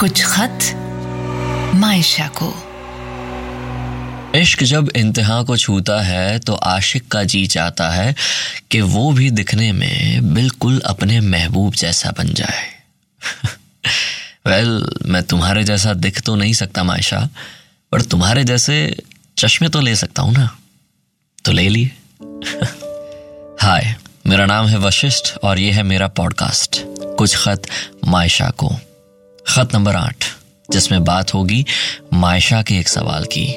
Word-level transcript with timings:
कुछ 0.00 0.24
खत 0.24 0.58
मायशा 1.74 2.30
को। 2.42 2.62
इश्क 4.38 4.62
जब 4.62 4.92
इंतहा 4.96 5.42
को 5.42 5.56
छूता 5.56 6.00
है 6.00 6.38
तो 6.38 6.54
आशिक 6.54 7.08
का 7.08 7.24
जी 7.24 7.46
चाहता 7.46 7.90
है 7.90 8.14
कि 8.70 8.80
वो 8.80 9.12
भी 9.12 9.30
दिखने 9.30 9.72
में 9.72 10.34
बिल्कुल 10.34 10.80
अपने 10.80 11.20
महबूब 11.20 11.74
जैसा 11.74 12.10
बन 12.10 12.34
जाए। 12.34 12.66
वेल 14.46 14.82
well, 14.82 15.06
मैं 15.06 15.22
तुम्हारे 15.22 15.64
जैसा 15.64 15.94
दिख 15.94 16.20
तो 16.20 16.36
नहीं 16.36 16.52
सकता 16.52 16.84
मायशा 16.84 17.28
पर 17.92 18.02
तुम्हारे 18.02 18.44
जैसे 18.44 18.96
चश्मे 19.38 19.68
तो 19.68 19.80
ले 19.80 19.96
सकता 19.96 20.22
हूँ 20.22 20.32
ना। 20.32 20.58
तो 21.44 21.52
ले 21.52 21.68
लिए। 21.68 21.90
हाय 23.60 23.96
मेरा 24.26 24.46
नाम 24.46 24.66
है 24.66 24.78
वशिष्ठ 24.78 25.36
और 25.42 25.58
ये 25.58 25.72
है 25.72 25.82
मेरा 25.82 26.08
पॉडकास्ट 26.08 26.80
कुछ 26.86 27.36
खत 27.36 27.62
मायशा 28.08 28.50
को। 28.50 28.76
खत 29.48 29.74
नंबर 29.74 29.96
आठ, 29.96 30.24
जिसमें 30.70 31.04
बात 31.04 31.34
होगी 31.34 31.66
मायशा 32.14 32.62
के 32.62 32.74
एक 32.74 32.88
सवाल 32.88 33.24
की। 33.24 33.56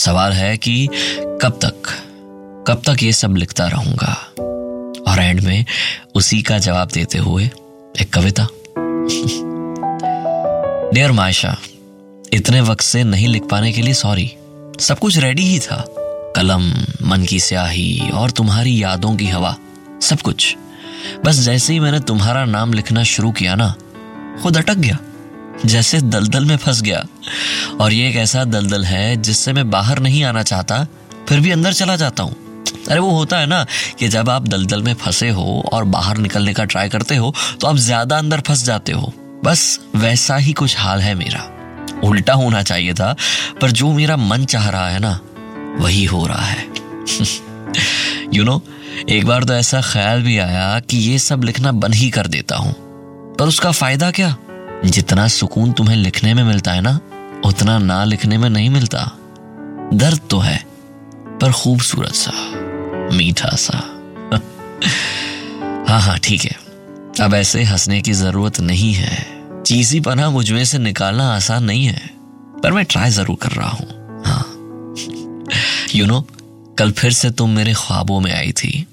सवाल 0.00 0.32
है 0.32 0.56
कि 0.56 0.88
कब 1.42 1.58
तक 1.64 1.82
कब 2.68 2.82
तक 2.86 3.02
ये 3.02 3.12
सब 3.12 3.36
लिखता 3.36 3.66
रहूँगा? 3.66 4.12
और 5.12 5.18
एंड 5.18 5.40
में 5.40 5.64
उसी 6.14 6.42
का 6.42 6.58
जवाब 6.58 6.88
देते 6.88 7.18
हुए 7.18 7.50
एक 8.00 8.12
कविता। 8.12 8.42
डियर 10.94 11.12
मायशा, 11.12 11.56
इतने 12.32 12.60
वक्त 12.60 12.84
से 12.84 13.04
नहीं 13.04 13.28
लिख 13.28 13.42
पाने 13.50 13.72
के 13.72 13.82
लिए 13.82 13.94
सॉरी 13.94 14.32
सब 14.80 14.98
कुछ 14.98 15.18
रेडी 15.18 15.42
ही 15.42 15.58
था। 15.58 15.84
कलम, 16.36 16.72
मन 17.02 17.24
की 17.24 17.40
स्याही 17.40 18.10
और 18.14 18.30
तुम्हारी 18.30 18.82
यादों 18.82 19.16
की 19.16 19.26
हवा। 19.26 19.56
सब 20.02 20.20
कुछ। 20.20 20.56
बस 21.24 21.34
जैसे 21.34 21.72
ही 21.72 21.80
मैंने 21.80 22.00
तुम्हारा 22.00 22.44
नाम 22.44 22.72
लिखना 22.72 23.02
शुरू 23.02 23.32
किया 23.32 23.54
ना 23.54 23.74
खुद 24.42 24.56
अटक 24.56 24.76
गया 24.76 24.98
जैसे 25.64 26.00
दलदल 26.00 26.44
में 26.44 26.56
फंस 26.56 26.80
गया। 26.82 27.04
और 27.80 27.92
ये 27.92 28.08
एक 28.08 28.16
ऐसा 28.16 28.44
दलदल 28.46 28.84
है 28.84 29.16
जिससे 29.18 29.52
मैं 29.52 29.70
बाहर 29.70 29.98
नहीं 29.98 30.22
आना 30.24 30.42
चाहता 30.42 30.86
फिर 31.28 31.40
भी 31.40 31.50
अंदर 31.50 31.72
चला 31.72 31.96
जाता 31.96 32.22
हूँ। 32.22 32.36
अरे 32.88 33.00
वो 33.00 33.10
होता 33.10 33.38
है 33.38 33.46
ना 33.46 33.64
कि 33.98 34.08
जब 34.08 34.30
आप 34.30 34.48
दलदल 34.48 34.82
में 34.82 34.92
फंसे 34.94 35.28
हो 35.30 35.62
और 35.72 35.84
बाहर 35.86 36.16
निकलने 36.18 36.54
का 36.54 36.64
ट्राई 36.64 36.88
करते 36.88 37.16
हो 37.16 37.34
तो 37.60 37.66
आप 37.66 37.76
ज़्यादा 37.78 38.18
अंदर 38.18 38.40
फंस 38.40 38.64
जाते 38.64 38.92
हो। 38.92 39.12
बस 39.44 39.80
वैसा 39.96 40.36
ही 40.36 40.52
कुछ 40.52 40.78
हाल 40.78 41.00
है 41.00 41.14
मेरा। 41.14 41.48
उल्टा 42.04 42.34
होना 42.34 42.62
चाहिए 42.62 42.94
था 42.94 43.14
पर 43.60 43.70
जो 43.70 43.92
मेरा 43.92 44.16
मन 44.16 44.44
चाह 44.44 44.68
रहा 44.70 44.88
है 44.88 44.98
ना 44.98 45.18
वही 45.78 46.04
हो 46.04 46.26
रहा 46.26 46.46
है। 46.46 46.66
यू 48.34 48.44
नो 48.44 48.52
know, 48.52 49.10
एक 49.10 49.26
बार 49.26 49.44
तो 49.44 49.54
ऐसा 49.54 49.80
ख्याल 49.82 50.22
भी 50.22 50.38
आया 50.38 50.78
कि 50.80 50.96
ये 50.98 51.18
सब 51.18 51.44
लिखना 51.44 51.72
बंद 51.74 51.94
ही 51.94 52.10
कर 52.10 52.26
देता 52.26 52.56
हूँ। 52.56 52.74
पर 53.40 53.48
उसका 53.48 53.70
फ़ायदा 53.70 54.10
क्या? 54.10 54.36
जितना 54.84 55.28
सुकून 55.28 55.72
तुम्हें 55.72 55.96
लिखने 55.96 56.34
में 56.34 56.44
मिलता 56.44 56.72
है 56.72 56.80
ना, 56.80 57.00
उतना 57.44 57.78
ना 57.78 58.04
लिखने 58.04 58.38
में 58.38 58.50
नहीं 58.50 58.70
मिलता। 58.70 59.12
दर्द 59.94 60.20
तो 60.30 60.38
है, 60.38 60.64
पर 61.40 61.52
खूबसूरत 61.52 62.14
सा, 62.14 62.32
मीठा 63.16 63.48
सा। 63.48 63.78
हाँ 65.88 66.00
हाँ 66.00 66.18
ठीक 66.18 66.44
है। 66.44 66.56
अब 67.20 67.34
ऐसे 67.34 67.62
हंसने 67.62 68.02
की 68.02 68.12
ज़रूरत 68.12 68.60
नहीं 68.60 68.92
है। 68.94 69.26
चीजी 69.62 70.00
पना 70.00 70.30
मुझमें 70.30 70.64
से 70.64 70.78
निकालना 70.78 71.34
आसान 71.34 71.64
नहीं 71.64 71.84
है, 71.84 72.10
पर 72.62 72.72
मैं 72.72 72.84
ट्राई 72.84 73.10
ज़रूर 73.10 73.36
कर 73.42 73.50
रहा 73.50 73.68
हूँ। 73.68 73.88
हाँ। 74.26 74.44
यू 75.94 76.06
नो 76.06 76.26
कल 76.78 76.92
फिर 76.92 77.12
से 77.12 77.30
तुम 77.30 77.50
मेरे 77.50 77.72
ख्वाबों 77.72 78.20
में 78.20 78.32
आई 78.32 78.52
थी। 78.52 78.86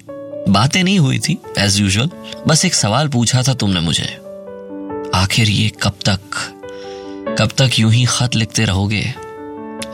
बातें 0.48 0.84
नहीं 0.84 0.98
हुई 0.98 1.18
थी 1.18 1.38
एज 1.58 1.80
यूजल 1.80 2.10
बस 2.48 2.64
एक 2.64 2.74
सवाल 2.74 3.08
पूछा 3.08 3.42
था 3.42 3.54
तुमने 3.54 3.80
मुझे। 3.80 4.27
आखिर 5.18 5.48
ये 5.48 5.68
कब 5.68 5.90
तक 5.90 6.20
कब 7.38 7.48
तक 7.58 7.70
यूँ 7.78 7.92
ही 7.92 8.04
खत 8.04 8.34
लिखते 8.34 8.64
रहोगे? 8.64 9.14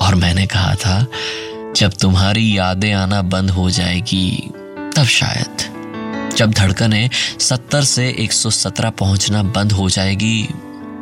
और 0.01 0.15
मैंने 0.15 0.47
कहा 0.47 0.75
था, 0.75 1.07
जब 1.77 1.93
तुम्हारी 2.01 2.59
यादें 2.59 2.93
आना 2.93 3.23
बंद 3.23 3.51
हो 3.51 3.71
जाएगी, 3.71 4.51
तब 4.97 5.05
शायद। 5.05 5.75
जब 6.37 6.51
धड़कने 6.51 7.11
सत्तर 7.41 7.85
से 7.85 8.17
117 8.19 8.91
पहुँचना 8.91 9.43
बंद 9.43 9.73
हो 9.73 9.91
जाएगी, 9.91 10.49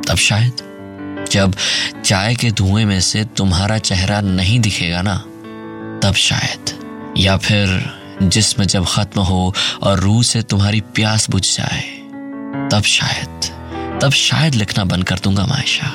तब 0.08 0.16
शायद। 0.16 0.52
जब 1.30 1.54
चाय 2.04 2.34
के 2.34 2.50
धुएँ 2.50 2.84
में 2.84 3.00
से 3.00 3.24
तुम्हारा 3.24 3.78
चेहरा 3.78 4.20
नहीं 4.20 4.60
दिखेगा 4.60 5.02
ना, 5.02 5.16
तब 6.02 6.14
शायद। 6.16 6.80
या 7.18 7.36
फिर 7.36 7.94
जिस्म 8.22 8.64
जब 8.64 8.86
खत्म 8.86 9.20
हो 9.20 9.54
और 9.82 10.00
रूह 10.00 10.22
से 10.22 10.42
तुम्हारी 10.42 10.80
प्यास 10.80 11.30
बुझ 11.30 11.56
जाए, 11.56 11.82
तब 12.72 12.82
शायद। 12.86 13.61
तब 14.02 14.12
शायद 14.12 14.54
लिखना 14.54 14.84
बंद 14.84 15.04
कर 15.04 15.18
दूँगा 15.18 15.44
मायशा। 15.46 15.86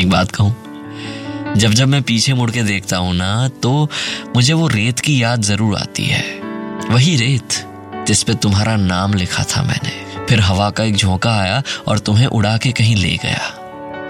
एक 0.00 0.08
बात 0.10 0.30
कहूँ, 0.30 1.54
जब 1.56 1.70
जब 1.70 1.88
मैं 1.88 2.02
पीछे 2.02 2.34
मुड़ 2.34 2.50
के 2.50 2.62
देखता 2.62 2.96
हूँ 2.96 3.14
ना 3.14 3.48
तो 3.62 3.88
मुझे 4.36 4.52
वो 4.52 4.68
रेत 4.68 5.00
की 5.00 5.22
याद 5.22 5.42
ज़रूर 5.42 5.76
आती 5.76 6.04
है। 6.04 6.22
वही 6.90 7.16
रेत 7.16 8.04
जिस 8.06 8.22
पे 8.22 8.34
तुम्हारा 8.34 8.76
नाम 8.76 9.14
लिखा 9.14 9.44
था 9.46 9.62
मैंने। 9.62 10.24
फिर 10.26 10.40
हवा 10.40 10.70
का 10.70 10.84
एक 10.84 10.96
झोंका 10.96 11.36
आया 11.38 11.62
और 11.88 11.98
तुम्हें 11.98 12.26
उड़ा 12.28 12.56
के 12.58 12.72
कहीं 12.72 12.96
ले 12.96 13.16
गया। 13.16 13.40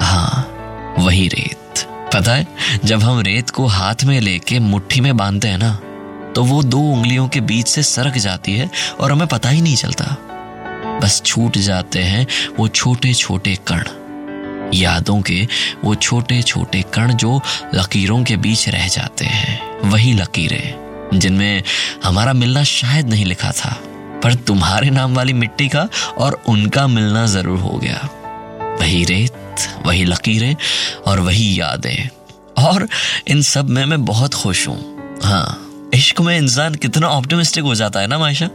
हाँ 0.03 0.95
वही 0.99 1.27
रेत। 1.29 1.85
पता 2.15 2.33
है, 2.33 2.47
जब 2.85 3.03
हम 3.03 3.21
रेत 3.21 3.51
को 3.51 3.67
हाथ 3.69 4.05
में 4.05 4.21
लेके 4.21 4.59
मुट्ठी 4.61 5.01
में 5.01 5.17
बांधते 5.17 5.49
हैं 5.49 5.59
ना 5.59 5.73
तो 6.37 6.45
वो 6.45 6.63
दो 6.63 6.81
उंगलियों 6.93 7.27
के 7.29 7.41
बीच 7.43 7.69
से 7.69 7.83
सरक 7.85 8.17
जाती 8.19 8.57
है 8.57 8.71
और 9.01 9.13
हमें 9.13 9.27
पता 9.29 9.49
ही 9.49 9.61
नहीं 9.61 9.77
चलता। 9.77 10.17
बस 11.07 11.21
छूट 11.27 11.57
जाते 11.59 11.99
हैं 11.99 12.27
वो 12.59 12.67
छोटे 12.69 13.13
छोटे 13.15 13.55
कण। 13.69 13.83
यादों 14.75 15.21
के 15.23 15.47
वो 15.85 15.95
छोटे 15.95 16.41
छोटे 16.43 16.83
कण 16.95 17.13
जो 17.13 17.41
लकीरों 17.75 18.23
के 18.25 18.37
बीच 18.37 18.69
रह 18.69 18.89
जाते 18.89 19.25
हैं, 19.25 19.81
वही 19.91 20.13
लकीरें, 20.13 21.19
जिनमें 21.19 21.63
हमारा 22.05 22.33
मिलना 22.33 22.65
शायद 22.65 23.09
नहीं 23.09 23.25
लिखा 23.25 23.51
था, 23.51 23.71
पर 24.23 24.35
तुम्हारे 24.35 24.91
नाम 24.91 25.15
वाली 25.15 25.33
मिट्टी 25.33 25.69
का 25.69 25.89
और 26.19 26.43
उनका 26.49 26.87
मिलना 26.87 27.27
ज़रूर 27.27 27.59
हो 27.59 27.79
गया। 27.79 28.09
वही 28.81 29.05
रेत, 29.05 29.69
वही 29.87 30.05
लकीरें 30.05 30.55
और 31.07 31.21
वही 31.21 31.49
यादें। 31.61 32.09
और 32.65 32.89
इन 33.29 33.43
सब 33.45 33.69
में 33.69 33.85
मैं 33.85 34.05
बहुत 34.05 34.35
खुश 34.35 34.69
हूँ। 34.69 34.81
हाँ 35.23 35.91
इश्क 35.95 36.21
में 36.21 36.37
इंसान 36.39 36.75
कितना 36.75 37.09
ऑप्टिमिस्टिक 37.09 37.65
हो 37.65 37.75
जाता 37.75 38.01
है 38.01 38.07
ना, 38.07 38.19
मायशा? 38.19 38.51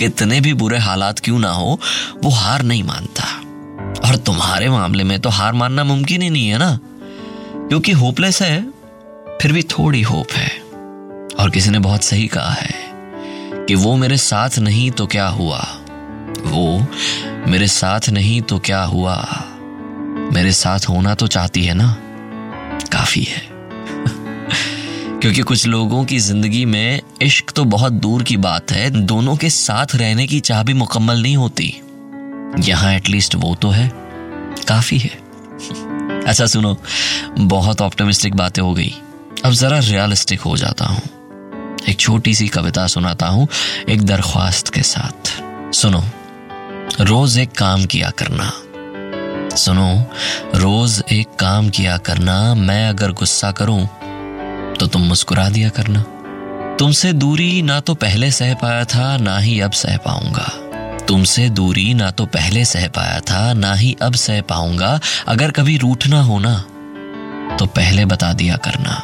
कितने 0.00 0.40
भी 0.40 0.54
बुरे 0.54 0.78
हालात 0.78 1.18
क्यों 1.18 1.38
ना 1.38 1.50
हो, 1.50 1.80
वो 2.24 2.30
हार 2.30 2.62
नहीं 2.62 2.82
मानता। 2.82 3.24
और 4.08 4.16
तुम्हारे 4.16 4.68
मामले 4.68 5.04
में 5.04 5.20
तो 5.20 5.28
हार 5.28 5.52
मानना 5.52 5.84
मुमकिन 5.84 6.22
ही 6.22 6.30
नहीं 6.30 6.48
है 6.48 6.58
ना? 6.58 6.78
क्योंकि 7.68 7.92
होपलेस 7.92 8.42
है, 8.42 8.70
फिर 9.42 9.52
भी 9.52 9.62
थोड़ी 9.62 10.02
होप 10.02 10.32
है। 10.32 10.60
और 11.40 11.50
किसी 11.54 11.70
ने 11.70 11.78
बहुत 11.78 12.02
सही 12.02 12.26
कहा 12.26 12.50
है 12.50 12.74
कि 13.64 13.74
वो 13.74 13.96
मेरे 13.96 14.16
साथ 14.16 14.58
नहीं 14.58 14.90
तो 14.90 15.06
क्या 15.06 15.26
हुआ? 15.26 15.66
वो 16.40 16.86
मेरे 17.48 17.68
साथ 17.68 18.08
नहीं 18.08 18.42
तो 18.42 18.58
क्या 18.58 18.82
हुआ? 18.82 19.44
मेरे 20.32 20.52
साथ 20.52 20.78
होना 20.88 21.14
तो 21.14 21.26
चाहती 21.26 21.64
है 21.64 21.74
ना? 21.74 21.96
काफ़ी 22.92 23.22
है। 23.22 23.53
क्योंकि 25.24 25.42
कुछ 25.42 25.66
लोगों 25.66 26.04
की 26.04 26.18
ज़िंदगी 26.18 26.64
में 26.64 27.00
इश्क 27.22 27.50
तो 27.50 27.64
बहुत 27.64 27.92
दूर 27.92 28.22
की 28.22 28.36
बात 28.36 28.72
है, 28.72 28.90
दोनों 28.90 29.36
के 29.36 29.50
साथ 29.50 29.86
रहने 29.94 30.26
की 30.26 30.40
चाह 30.40 30.62
भी 30.62 30.74
मुकम्मल 30.74 31.22
नहीं 31.22 31.36
होती। 31.36 31.80
यहाँ 32.58 32.92
एटलीस्ट 32.94 33.34
वो 33.34 33.54
तो 33.54 33.68
है, 33.68 33.88
काफ़ी 34.68 34.98
है। 34.98 35.08
अच्छा 36.26 36.46
सुनो, 36.46 36.76
बहुत 37.38 37.80
ऑप्टोमिस्टिक 37.80 38.34
बातें 38.34 38.62
हो 38.62 38.74
गई। 38.74 38.94
अब 39.44 39.52
जरा 39.52 39.78
रियलिस्टिक 39.78 40.40
हो 40.40 40.56
जाता 40.56 40.84
हूँ। 40.84 41.02
एक 41.88 41.96
छोटी 42.00 42.34
सी 42.34 42.48
कविता 42.48 42.86
सुनाता 42.86 43.26
हूँ, 43.26 43.48
एक 43.88 44.02
दरख्वास्त 44.02 44.68
के 44.68 44.82
साथ। 44.82 45.42
सुनो, 45.74 46.04
रोज 47.00 47.38
एक 47.38 47.52
काम 47.52 47.84
किया 47.84 48.10
करना। 48.10 48.52
सुनो, 49.56 50.06
रोज 50.54 51.02
एक 51.12 51.26
काम 51.40 51.70
किया 51.70 51.96
करना, 51.96 52.54
मैं 52.54 52.88
अगर 52.88 53.12
गुस्सा 53.12 53.52
करूँ 53.52 53.88
तो 54.84 54.88
तुम 54.88 55.02
मुस्कुरा 55.02 55.48
दिया 55.48 55.68
करना। 55.68 56.00
तुमसे 56.78 57.12
दूरी 57.12 57.62
ना 57.62 57.78
तो 57.80 57.94
पहले 57.94 58.30
सह 58.30 58.52
पाया 58.54 58.84
था 58.84 59.16
ना 59.16 59.36
ही 59.38 59.58
अब 59.60 59.72
सह 59.72 59.96
पाऊँगा। 59.96 60.44
तुमसे 61.08 61.48
दूरी 61.50 61.92
ना 61.94 62.10
तो 62.10 62.26
पहले 62.26 62.64
सह 62.64 62.86
पाया 62.88 63.20
था 63.20 63.52
ना 63.52 63.72
ही 63.74 63.96
अब 64.02 64.14
सह 64.14 64.40
पाऊँगा। 64.40 64.98
अगर 65.28 65.50
कभी 65.50 65.76
रूठना 65.76 66.20
हो 66.22 66.38
ना 66.38 66.54
तो 67.58 67.66
पहले 67.66 68.04
बता 68.04 68.32
दिया 68.32 68.56
करना। 68.56 68.94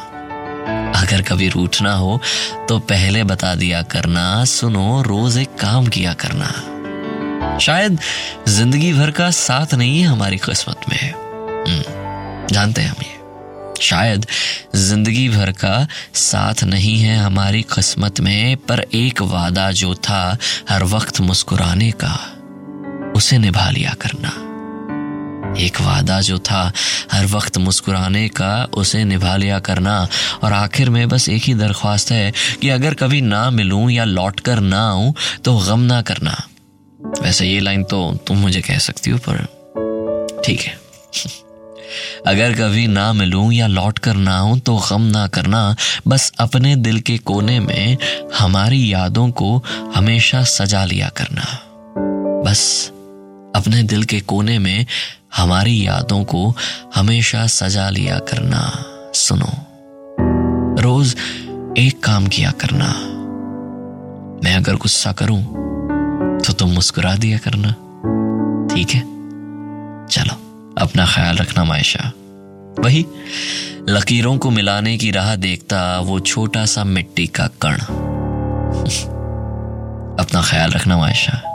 अगर 1.01 1.21
कभी 1.21 1.47
रूठना 1.49 1.93
हो 1.93 2.19
तो 2.69 2.77
पहले 2.91 3.23
बता 3.23 3.53
दिया 3.55 3.81
करना। 3.93 4.43
सुनो 4.45 5.01
रोज 5.01 5.37
एक 5.37 5.55
काम 5.61 5.87
किया 5.87 6.13
करना। 6.23 7.57
शायद 7.59 7.97
ज़िंदगी 8.47 8.93
भर 8.93 9.11
का 9.11 9.31
साथ 9.31 9.73
नहीं 9.73 9.99
है 10.01 10.07
हमारी 10.07 10.37
किस्मत 10.37 10.89
में। 10.89 11.01
हम्म, 11.09 12.47
जानते 12.47 12.81
हैं 12.81 12.89
हम 12.89 13.03
ये। 13.03 13.19
शायद 13.81 14.25
ज़िंदगी 14.75 15.29
भर 15.29 15.51
का 15.51 15.87
साथ 16.13 16.63
नहीं 16.63 16.99
है 16.99 17.17
हमारी 17.17 17.61
किस्मत 17.61 18.19
में, 18.19 18.57
पर 18.57 18.79
एक 18.93 19.21
वादा 19.21 19.71
जो 19.71 19.93
था, 19.95 20.37
हर 20.69 20.83
वक्त 20.83 21.21
मुस्कुराने 21.21 21.91
का, 22.03 22.15
उसे 23.15 23.37
निभा 23.37 23.69
लिया 23.69 23.93
करना। 24.01 24.29
एक 25.59 25.81
वादा 25.81 26.21
जो 26.21 26.39
था, 26.39 26.71
हर 27.11 27.25
वक्त 27.25 27.57
मुस्कुराने 27.57 28.27
का, 28.29 28.63
उसे 28.73 29.03
निभा 29.03 29.35
लिया 29.37 29.59
करना। 29.59 30.07
और 30.43 30.53
आखिर 30.53 30.89
में 30.89 31.09
बस 31.09 31.29
एक 31.29 31.43
ही 31.43 31.53
दरख्वास्त 31.53 32.11
है 32.11 32.33
कि 32.61 32.69
अगर 32.69 32.93
कभी 32.93 33.21
ना 33.21 33.49
मिलूं 33.49 33.89
या 33.89 34.03
लौट 34.05 34.39
कर 34.39 34.59
ना 34.59 34.89
आऊँ 34.89 35.13
तो 35.45 35.57
गम 35.57 35.79
ना 35.79 36.01
करना। 36.01 36.43
वैसे 37.21 37.45
ये 37.45 37.59
लाइन 37.59 37.83
तो 37.83 38.19
तुम 38.27 38.37
मुझे 38.37 38.61
कह 38.61 38.77
सकती 38.77 39.11
हो, 39.11 39.17
पर 39.29 40.41
ठीक 40.45 40.61
है। 40.61 40.79
अगर 42.27 42.53
कभी 42.53 42.87
ना 42.87 43.11
मिलूं 43.13 43.51
या 43.51 43.67
लौट 43.67 43.99
कर 43.99 44.15
ना 44.15 44.37
आऊँ 44.37 44.59
तो 44.59 44.75
गम 44.91 45.01
ना 45.01 45.27
करना, 45.27 45.75
बस 46.07 46.31
अपने 46.39 46.75
दिल 46.75 46.99
के 46.99 47.17
कोने 47.17 47.59
में 47.59 47.97
हमारी 48.39 48.93
यादों 48.93 49.29
को 49.31 49.63
हमेशा 49.95 50.43
सजा 50.43 50.85
लिया 50.85 51.09
करना। 51.09 51.45
बस 52.45 52.91
अपने 53.55 53.83
दिल 53.83 54.03
के 54.03 54.19
कोने 54.19 54.59
में 54.59 54.85
हमारी 55.35 55.87
यादों 55.87 56.23
को 56.23 56.55
हमेशा 56.95 57.45
सजा 57.47 57.89
लिया 57.89 58.19
करना। 58.19 58.61
सुनो, 59.13 59.51
रोज 60.81 61.15
एक 61.77 62.03
काम 62.03 62.27
किया 62.27 62.51
करना। 62.51 62.87
मैं 64.43 64.55
अगर 64.55 64.75
गुस्सा 64.75 65.11
करूँ 65.11 65.41
तो 66.41 66.53
तुम 66.53 66.69
मुस्कुरा 66.69 67.15
दिया 67.15 67.37
करना। 67.37 67.71
ठीक 68.75 68.89
है? 68.89 69.20
अपना 70.81 71.05
ख्याल 71.05 71.37
रखना 71.37 71.63
मायशा। 71.63 72.11
वही, 72.79 73.05
लकीरों 73.89 74.37
को 74.37 74.49
मिलाने 74.49 74.97
की 74.97 75.11
राह 75.11 75.35
देखता 75.35 75.99
वो 75.99 76.19
छोटा 76.19 76.65
सा 76.65 76.83
मिट्टी 76.83 77.27
का 77.27 77.49
कण। 77.61 77.73
अपना 80.19 80.41
ख्याल 80.41 80.71
रखना 80.71 80.97
मायशा। 80.97 81.50